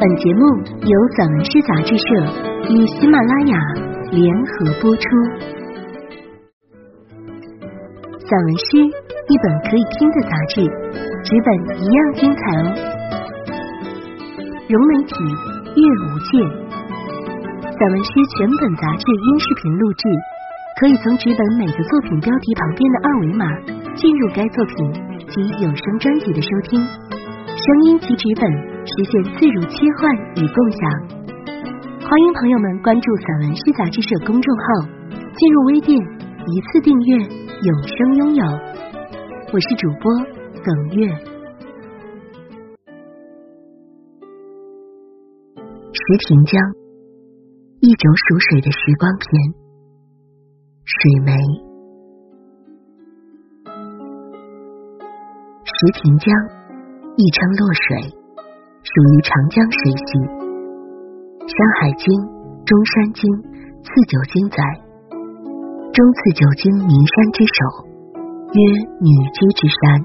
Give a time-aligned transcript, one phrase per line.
[0.00, 0.40] 本节目
[0.80, 3.58] 由散文诗杂志社与喜马拉雅
[4.10, 5.02] 联合播出。
[8.16, 10.64] 散文诗，一本可以听的杂志，
[11.22, 12.72] 纸本一样精彩哦。
[14.70, 15.12] 融媒体，
[15.76, 16.48] 阅无界。
[17.60, 20.08] 散文诗全本杂志音视频录制，
[20.80, 23.44] 可以从纸本每个作品标题旁边的二维码
[23.96, 24.92] 进入该作品
[25.28, 28.69] 及有声专辑的收听，声音及纸本。
[28.86, 30.80] 实现自如切换与共享，
[32.00, 34.64] 欢迎朋友们关注散文诗杂志社公众号，
[35.36, 38.44] 进入微店一次订阅，永生拥有。
[39.52, 40.10] 我是主播
[40.64, 41.12] 耿月。
[45.92, 46.58] 石亭江，
[47.80, 49.28] 一轴属水的时光片。
[50.84, 51.32] 水梅，
[55.64, 56.34] 石亭江，
[57.16, 58.19] 亦称洛水。
[58.82, 60.18] 属于长江水系，
[61.44, 62.08] 《山海经·
[62.64, 63.28] 中山经·
[63.84, 64.56] 次九经》载：
[65.92, 67.60] 中次九经名山之首，
[68.56, 68.58] 曰
[69.04, 70.00] 女居之山。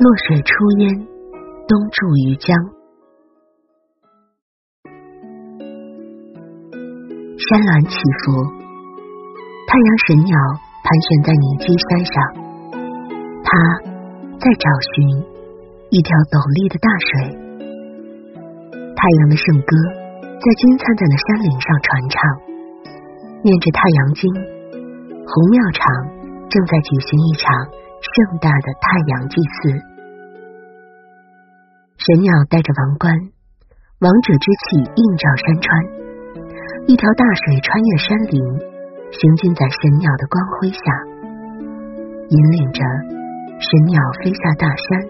[0.00, 0.88] 洛水出焉，
[1.68, 2.56] 东注于江。
[7.36, 7.92] 山峦起
[8.24, 8.32] 伏，
[9.68, 10.32] 太阳神鸟
[10.80, 12.16] 盘旋在女居山上，
[13.44, 13.52] 它
[14.40, 14.64] 在找
[14.96, 15.20] 寻
[15.92, 17.36] 一条陡立的大水。
[19.00, 19.72] 太阳的圣歌
[20.20, 22.20] 在金灿灿的山岭上传唱，
[23.40, 24.28] 念着太阳经，
[25.24, 25.80] 红庙场
[26.52, 27.48] 正在举行一场
[27.96, 28.12] 盛
[28.44, 29.72] 大的太阳祭祀。
[31.96, 33.08] 神鸟戴着王冠，
[34.04, 35.64] 王者之气映照山川，
[36.84, 38.36] 一条大水穿越山林，
[39.16, 40.84] 行进在神鸟的光辉下，
[42.28, 42.84] 引领着
[43.64, 45.08] 神鸟飞下大山，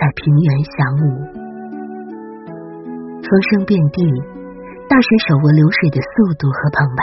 [0.16, 1.41] 平原翔舞。
[3.32, 4.04] 风声遍地，
[4.90, 7.02] 大水手握流水的速度和澎湃。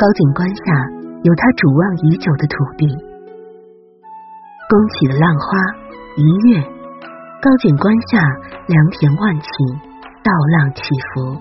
[0.00, 0.64] 高景观下
[1.20, 2.88] 有他瞩望已久的土地，
[4.72, 5.44] 宫起的浪花
[6.16, 6.64] 一跃，
[7.44, 8.24] 高景观下
[8.64, 9.52] 良田万顷，
[10.24, 10.80] 稻浪起
[11.12, 11.36] 伏。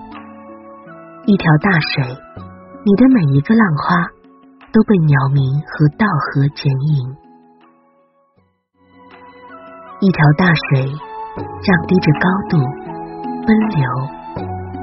[1.24, 2.04] 一条大水，
[2.84, 4.04] 你的每一个浪花
[4.76, 7.16] 都被鸟鸣和稻禾剪影。
[10.04, 10.92] 一条大水，
[11.40, 12.91] 降低着高度。
[13.52, 13.84] 奔流，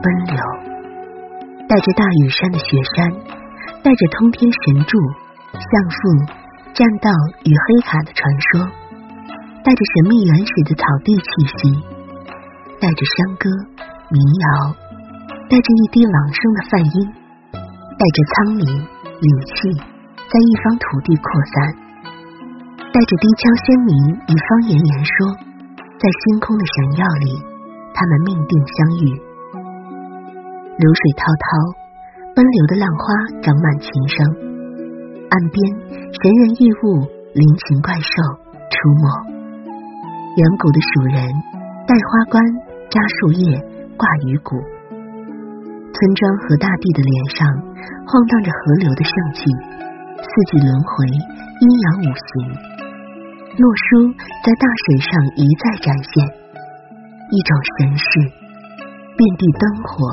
[0.03, 0.37] 奔流，
[1.71, 3.11] 带着大屿山的雪山，
[3.83, 4.99] 带着通天神柱、
[5.57, 5.97] 相父、
[6.75, 7.09] 栈道
[7.49, 8.69] 与黑卡的传说，
[9.65, 11.81] 带着神秘原始的草地气息，
[12.79, 13.49] 带着山歌、
[14.13, 14.77] 民谣，
[15.49, 17.09] 带着一滴朗声的梵音，
[17.97, 19.81] 带着苍林、灵气，
[20.29, 21.25] 在一方土地扩
[21.57, 21.73] 散，
[22.93, 23.97] 带着低腔鲜明
[24.29, 25.33] 与方言言说，
[25.97, 27.48] 在星空的闪耀里。
[27.99, 29.05] 他们命定相遇，
[30.79, 31.47] 流水滔滔，
[32.31, 33.03] 奔流的浪花
[33.43, 34.23] 长满琴声。
[35.27, 35.59] 岸边
[36.15, 37.03] 神人异物、
[37.35, 38.23] 灵禽怪兽
[38.71, 39.35] 出没。
[40.39, 41.27] 远古的蜀人
[41.91, 42.39] 戴花冠、
[42.87, 43.59] 扎树叶、
[43.99, 44.55] 挂鱼骨。
[45.91, 47.51] 村庄和大地的脸上
[48.07, 49.43] 晃荡着河流的盛气，
[50.23, 52.47] 四季轮回，阴阳五行。
[53.59, 54.15] 洛书
[54.47, 56.38] 在大水上一再展现。
[57.31, 58.05] 一种神事，
[59.17, 60.09] 遍地灯火、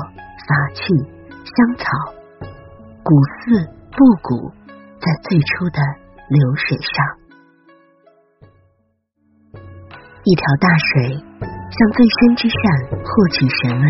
[0.46, 0.82] 法器、
[1.44, 1.84] 香草，
[3.02, 4.52] 古寺、布谷，
[5.00, 5.80] 在最初的
[6.28, 6.94] 流水上，
[10.24, 11.16] 一条大水
[11.70, 12.60] 向最深之善
[13.00, 13.82] 获取神温，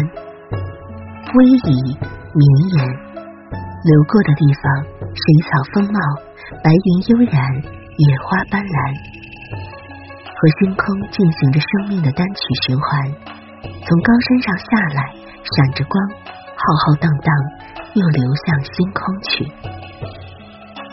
[1.27, 1.35] 逶
[1.67, 1.99] 迤
[2.31, 2.47] 绵
[2.79, 4.65] 延，流过的地方，
[5.03, 5.99] 水草丰茂，
[6.63, 9.16] 白云悠然，野花斑斓。
[10.37, 13.11] 和星空进行着生命的单曲循环，
[13.63, 15.01] 从高山上下来，
[15.41, 15.97] 闪着光，
[16.53, 17.33] 浩浩荡荡，
[17.95, 19.49] 又流向星空去。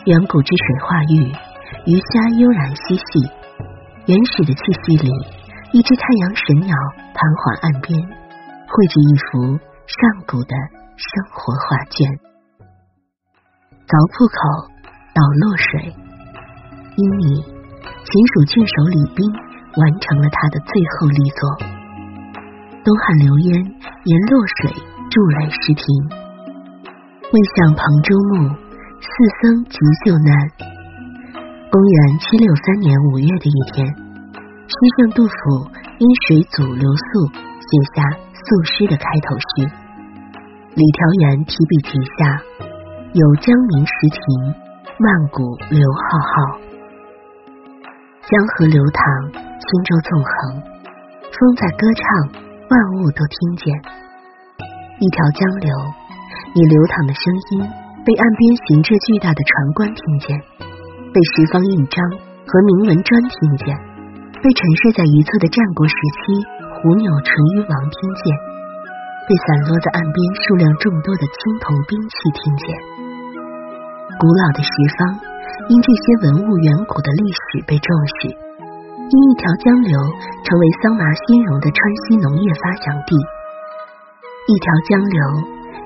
[0.06, 1.28] 远古之水化玉，
[1.92, 3.30] 鱼虾悠然嬉戏。
[4.06, 5.10] 原始的气息里，
[5.72, 6.74] 一只太阳神鸟
[7.14, 10.56] 盘桓岸边，绘制一幅上古的
[10.96, 12.08] 生活画卷。
[13.84, 14.72] 凿破口
[15.12, 15.94] 倒落水，
[16.96, 17.53] 因你。
[18.04, 21.40] 秦蜀郡守李冰完成了他的最后力作。
[22.84, 24.76] 东汉刘焉沿洛水
[25.08, 25.82] 筑垒石亭，
[27.32, 28.52] 为向彭州墓，
[29.00, 29.08] 四
[29.40, 30.36] 僧急救难。
[31.72, 35.66] 公元七六三年五月的一天，诗圣杜甫
[35.98, 38.04] 因水阻留宿，写下
[38.36, 39.72] 宿诗的开头诗。
[40.74, 42.38] 李调元提笔题下，
[43.14, 44.20] 有江明石亭，
[45.00, 46.60] 万古刘浩浩。
[48.24, 49.04] 江河流淌，
[49.36, 50.56] 轻舟纵横，
[51.28, 52.40] 风在歌唱，
[52.72, 53.68] 万物都听见。
[54.96, 55.68] 一条江流，
[56.56, 57.20] 以流淌的声
[57.52, 57.60] 音
[58.00, 60.40] 被岸边行至巨大的船官听见，
[61.12, 62.00] 被十方印章
[62.48, 63.76] 和铭文砖听见，
[64.40, 65.92] 被沉睡在一侧的战国时
[66.24, 66.32] 期
[66.80, 68.32] 虎钮淳于王听见，
[69.28, 72.72] 被散落在岸边数量众多的青铜兵器听见。
[74.16, 75.20] 古老的十方，
[75.68, 77.88] 因这些文物远古的历史被重
[78.20, 78.28] 视。
[79.04, 79.92] 因一条江流
[80.42, 83.14] 成为桑麻兴荣的川西农业发祥地，
[84.48, 85.20] 一条江流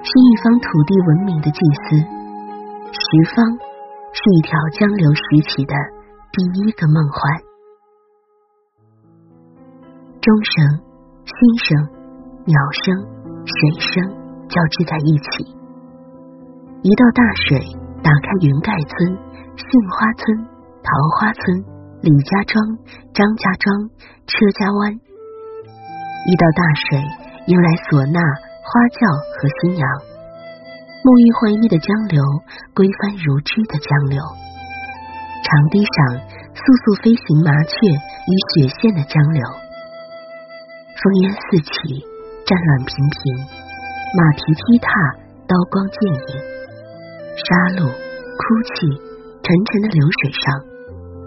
[0.03, 1.99] 是一方土地文明的祭司，
[2.95, 3.45] 十方
[4.15, 5.75] 是一条江流拾起的
[6.33, 7.21] 第一个梦幻。
[10.23, 10.81] 钟声、
[11.27, 11.77] 心声、
[12.47, 12.95] 鸟声、
[13.45, 14.03] 水声
[14.49, 15.45] 交织在一起，
[16.83, 17.59] 一道大水
[18.03, 19.19] 打开云盖村、
[19.59, 20.47] 杏花村、
[20.87, 20.89] 桃
[21.19, 21.79] 花村。
[22.01, 22.63] 李家庄、
[23.13, 23.75] 张家庄、
[24.23, 27.03] 车家湾，一道大水
[27.51, 28.23] 迎来唢呐、
[28.63, 29.03] 花轿
[29.35, 29.83] 和新娘，
[31.03, 32.23] 沐浴换衣的江流，
[32.71, 34.23] 归帆如织的江流，
[35.43, 36.23] 长堤上
[36.55, 41.99] 速速飞行麻雀与雪线的江流，烽烟四起，
[42.47, 43.19] 战乱频频，
[44.15, 44.87] 马蹄踢踏，
[45.51, 46.31] 刀光剑影，
[47.35, 48.43] 杀戮、哭
[48.79, 48.87] 泣，
[49.49, 50.45] 沉沉的流水上。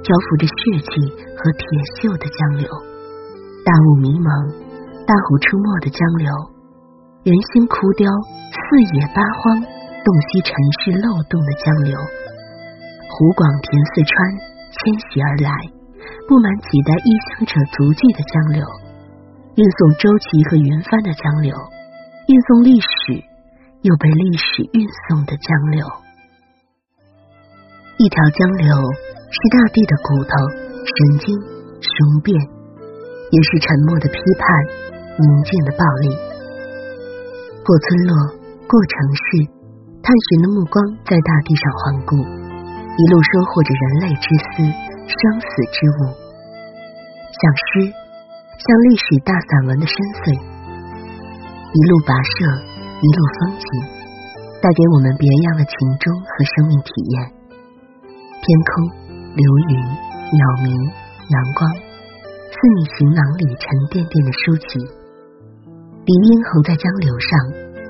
[0.06, 0.94] 漂浮着血迹
[1.38, 1.66] 和铁
[1.98, 2.66] 锈的江流，
[3.66, 4.30] 大雾迷蒙，
[5.06, 6.30] 大虎出没的江流，
[7.22, 8.10] 人心枯凋，
[8.50, 8.62] 四
[8.98, 14.14] 野八荒，洞悉尘世漏洞的江流，湖广填四川，
[14.74, 15.50] 迁徙而来，
[16.26, 18.66] 布满几代异乡者足迹的江流，
[19.54, 21.54] 运送周琦和云帆的江流，
[22.26, 23.22] 运送历史，
[23.86, 25.86] 又被历史运送的江流，
[28.02, 28.66] 一条江流。
[29.32, 30.34] 是大地的骨头、
[30.84, 31.32] 神经、
[31.80, 34.44] 雄辩，也是沉默的批判、
[35.16, 36.12] 宁静的暴力。
[37.64, 38.12] 过村落，
[38.68, 39.24] 过城市，
[40.04, 44.68] 探寻的目光在大地上环顾，一路收获着人类之思、
[45.08, 52.52] 生死之物，像诗，像历史大散文的深邃，一路跋涉，
[53.00, 53.72] 一路风景，
[54.60, 55.72] 带给我们别样的情
[56.04, 57.41] 衷和生命体验。
[58.42, 59.02] 天空。
[59.32, 64.76] 流云、鸟鸣、阳光，似你行囊里沉甸甸的书籍。
[66.04, 67.32] 林荫横在江流上，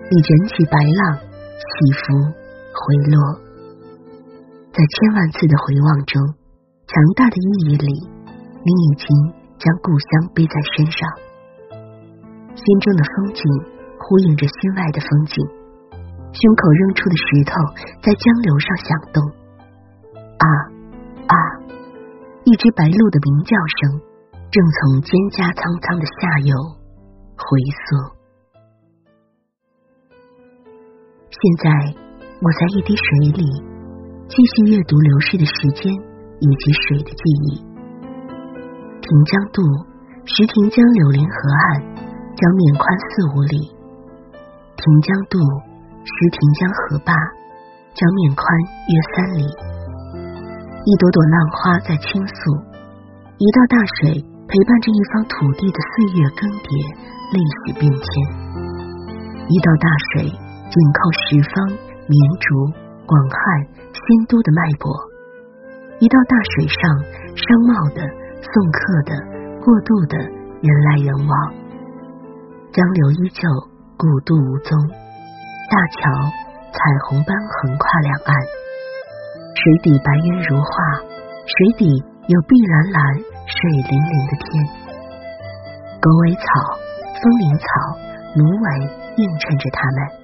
[0.06, 2.13] 你卷起白浪，起伏
[2.77, 3.18] 回落。
[4.69, 6.21] 在千万次的回望中，
[6.86, 7.89] 强大的意义里，
[8.62, 9.09] 你已经
[9.57, 11.09] 将故乡背在身上。
[12.53, 13.42] 心中的风景
[13.98, 15.42] 呼应着心外的风景，
[16.38, 17.57] 胸口扔出的石头
[18.06, 19.40] 在江流上响动。
[20.41, 20.45] 啊！
[21.29, 21.35] 啊！
[22.43, 24.01] 一只白鹭的鸣叫声
[24.49, 26.51] 正从蒹葭苍苍的下游
[27.38, 27.45] 回
[27.85, 28.17] 溯。
[31.29, 31.69] 现在
[32.41, 33.05] 我在一滴水
[33.38, 33.45] 里
[34.27, 35.93] 继续阅读流逝的时间
[36.41, 37.61] 以及水的记忆。
[38.99, 39.61] 亭江渡，
[40.25, 41.85] 石亭江柳林河岸，
[42.33, 43.69] 江面宽四五里。
[44.73, 45.38] 亭江渡，
[46.01, 47.13] 石亭江河坝，
[47.93, 48.41] 江面宽
[48.89, 49.45] 约三里。
[50.83, 52.33] 一朵朵浪花在倾诉，
[53.38, 54.18] 一道大水
[54.50, 56.74] 陪伴着一方土地的岁月更迭、
[57.30, 58.10] 历史变迁。
[59.46, 61.70] 一道大水紧扣十方
[62.10, 62.50] 绵竹、
[63.05, 63.38] 广汉、
[63.94, 64.89] 新都的脉搏。
[66.01, 66.82] 一道大水上
[67.38, 68.01] 商贸的、
[68.41, 69.13] 送客的、
[69.62, 70.17] 过渡的
[70.65, 71.34] 人来人往。
[72.74, 73.46] 江流依旧，
[74.01, 74.74] 古渡无踪。
[75.70, 76.10] 大桥
[76.74, 78.34] 彩虹般横跨两岸。
[79.53, 80.72] 水底白云如画，
[81.46, 81.86] 水底
[82.27, 83.01] 有碧蓝蓝、
[83.46, 84.48] 水灵灵的天。
[86.01, 86.41] 狗尾草、
[87.22, 87.65] 风铃草、
[88.36, 88.65] 芦苇
[89.17, 90.22] 映衬着它们。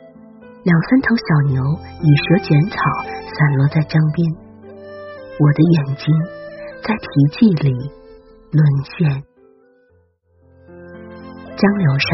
[0.63, 1.61] 两三头小牛
[2.01, 4.27] 与蛇卷草散落在江边。
[5.39, 6.13] 我的眼睛
[6.83, 7.71] 在题记里
[8.51, 9.23] 沦陷。
[11.55, 12.09] 江流上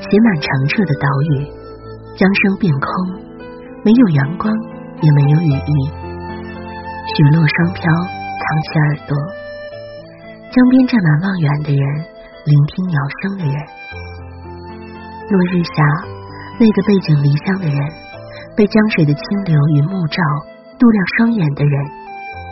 [0.00, 1.44] 写满澄澈的岛屿，
[2.16, 2.90] 江声变空，
[3.84, 4.52] 没有阳光，
[5.02, 6.05] 也没有雨意。
[7.06, 9.14] 雪落霜飘，藏起耳朵。
[10.50, 11.82] 江边站满望远的人，
[12.42, 13.56] 聆听鸟声的人。
[15.30, 15.78] 落日下，
[16.58, 17.78] 那个背井离乡的人，
[18.58, 20.18] 被江水的清流与暮照
[20.82, 21.74] 镀亮双眼的人，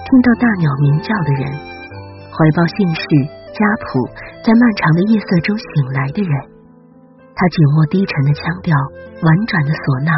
[0.06, 1.50] 听到大鸟鸣叫的人，
[2.30, 3.02] 怀抱姓氏
[3.50, 4.06] 家谱，
[4.46, 6.32] 在漫长的夜色中醒来的人。
[7.34, 8.70] 他紧握低沉的腔调，
[9.18, 10.14] 婉转的唢呐，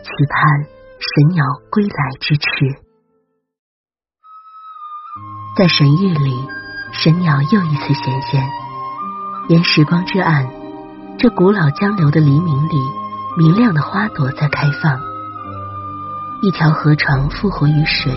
[0.00, 0.64] 期盼
[0.96, 2.89] 神鸟归来之迟。
[5.56, 6.32] 在神域里，
[6.92, 8.48] 神鸟又一次显现。
[9.48, 10.48] 沿时光之岸，
[11.18, 12.76] 这古老江流的黎明里，
[13.36, 15.00] 明亮的花朵在开放。
[16.40, 18.12] 一条河床复活于水，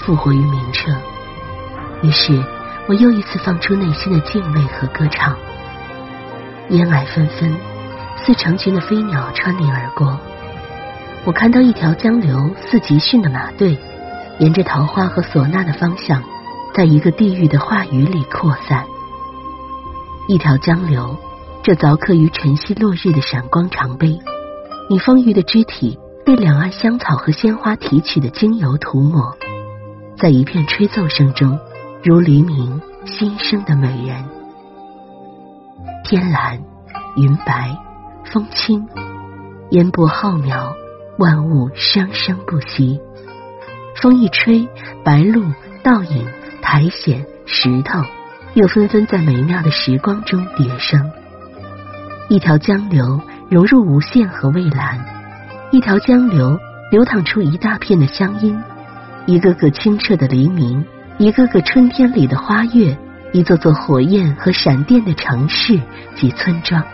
[0.00, 0.92] 复活于明澈。
[2.02, 2.44] 于是，
[2.86, 5.34] 我又一次放出内心的敬畏和歌唱。
[6.68, 7.56] 烟霭纷纷，
[8.18, 10.20] 似成群的飞鸟穿林而过。
[11.24, 13.78] 我看到一条江流似集训的马队，
[14.38, 16.22] 沿着桃花和唢呐的方向，
[16.76, 18.84] 在一个地狱的话语里扩散。
[20.28, 21.16] 一条江流，
[21.62, 24.20] 这凿刻于晨曦落日的闪光长碑，
[24.90, 29.38] 你丰腴的肢体被两岸香草和鲜花提取的精油涂抹，
[30.18, 31.58] 在一片吹奏声中，
[32.04, 34.22] 如黎明新生的美人。
[36.04, 36.60] 天蓝，
[37.16, 37.74] 云白，
[38.26, 38.86] 风轻，
[39.70, 40.74] 烟波浩渺。
[41.16, 43.00] 万物生生不息，
[44.02, 44.68] 风一吹，
[45.02, 46.28] 白鹭、倒影、
[46.76, 48.02] 苔藓、石头，
[48.52, 51.10] 又纷纷在美妙的时光中叠生。
[52.28, 53.18] 一条江流
[53.48, 55.02] 融入无限和蔚蓝，
[55.70, 58.62] 一条江流流淌出一大片的乡音，
[59.24, 60.84] 一个个清澈的黎明，
[61.16, 62.98] 一个个春天里的花月，
[63.32, 65.80] 一座座火焰和闪电的城市
[66.14, 66.84] 及村庄。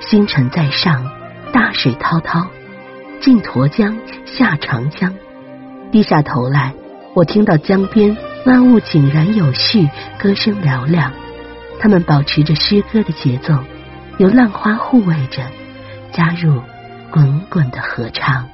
[0.00, 1.08] 星辰在上，
[1.52, 2.44] 大水滔滔。
[3.20, 5.14] 进沱江，下长江，
[5.92, 6.74] 低下头来，
[7.14, 8.16] 我听到江边
[8.46, 11.12] 万物井然有序，歌声嘹亮。
[11.78, 13.58] 他们保持着诗歌的节奏，
[14.18, 15.42] 由浪花护卫着，
[16.12, 16.62] 加入
[17.10, 18.48] 滚滚的合唱。